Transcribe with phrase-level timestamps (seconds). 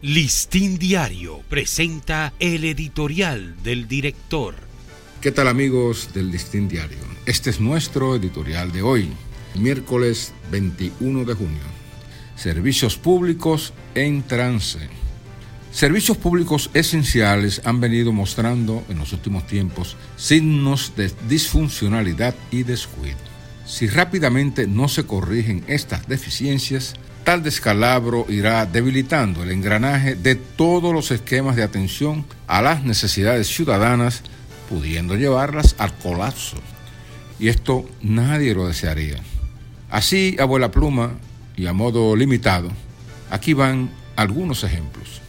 [0.00, 4.54] Listín Diario presenta el editorial del director.
[5.20, 6.98] ¿Qué tal amigos del Listín Diario?
[7.26, 9.08] Este es nuestro editorial de hoy,
[9.56, 11.62] miércoles 21 de junio.
[12.36, 14.78] Servicios públicos en trance.
[15.72, 23.18] Servicios públicos esenciales han venido mostrando en los últimos tiempos signos de disfuncionalidad y descuido.
[23.66, 26.94] Si rápidamente no se corrigen estas deficiencias,
[27.28, 33.48] tal descalabro irá debilitando el engranaje de todos los esquemas de atención a las necesidades
[33.48, 34.22] ciudadanas,
[34.70, 36.56] pudiendo llevarlas al colapso.
[37.38, 39.18] Y esto nadie lo desearía.
[39.90, 41.18] Así, abuela pluma,
[41.54, 42.70] y a modo limitado,
[43.30, 45.20] aquí van algunos ejemplos.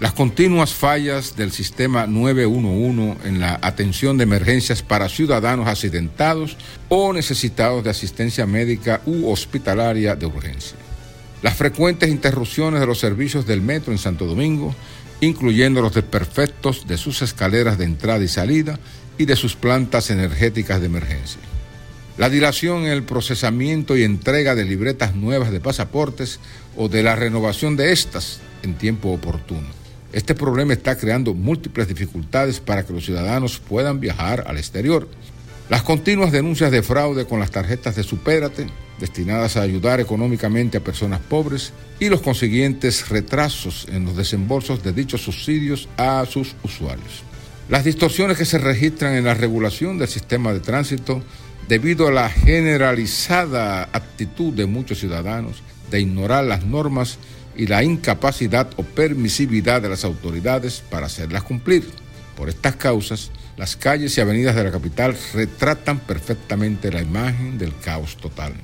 [0.00, 6.58] Las continuas fallas del sistema 911 en la atención de emergencias para ciudadanos accidentados
[6.90, 10.76] o necesitados de asistencia médica u hospitalaria de urgencia
[11.42, 14.74] las frecuentes interrupciones de los servicios del metro en Santo Domingo,
[15.20, 18.78] incluyendo los desperfectos de sus escaleras de entrada y salida
[19.18, 21.40] y de sus plantas energéticas de emergencia.
[22.16, 26.40] La dilación en el procesamiento y entrega de libretas nuevas de pasaportes
[26.76, 29.68] o de la renovación de estas en tiempo oportuno.
[30.12, 35.06] Este problema está creando múltiples dificultades para que los ciudadanos puedan viajar al exterior.
[35.68, 40.84] Las continuas denuncias de fraude con las tarjetas de Supérate, destinadas a ayudar económicamente a
[40.84, 47.22] personas pobres, y los consiguientes retrasos en los desembolsos de dichos subsidios a sus usuarios.
[47.68, 51.22] Las distorsiones que se registran en la regulación del sistema de tránsito
[51.68, 57.18] debido a la generalizada actitud de muchos ciudadanos de ignorar las normas
[57.54, 61.84] y la incapacidad o permisividad de las autoridades para hacerlas cumplir.
[62.36, 67.76] Por estas causas, las calles y avenidas de la capital retratan perfectamente la imagen del
[67.76, 68.54] caos total.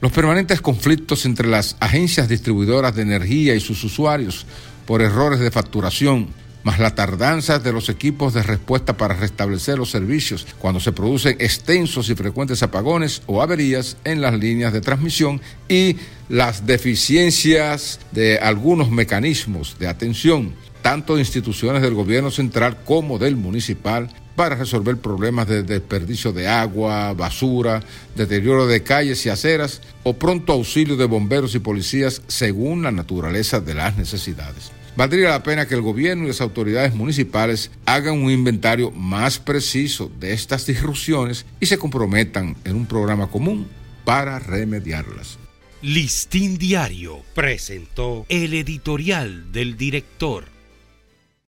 [0.00, 4.46] Los permanentes conflictos entre las agencias distribuidoras de energía y sus usuarios
[4.86, 6.28] por errores de facturación,
[6.62, 11.36] más la tardanza de los equipos de respuesta para restablecer los servicios cuando se producen
[11.40, 15.96] extensos y frecuentes apagones o averías en las líneas de transmisión y
[16.28, 24.08] las deficiencias de algunos mecanismos de atención, tanto instituciones del gobierno central como del municipal,
[24.38, 27.82] para resolver problemas de desperdicio de agua, basura,
[28.14, 33.58] deterioro de calles y aceras o pronto auxilio de bomberos y policías según la naturaleza
[33.58, 34.70] de las necesidades.
[34.94, 40.08] Valdría la pena que el gobierno y las autoridades municipales hagan un inventario más preciso
[40.20, 43.66] de estas disrupciones y se comprometan en un programa común
[44.04, 45.36] para remediarlas.
[45.82, 50.57] Listín Diario presentó el editorial del director.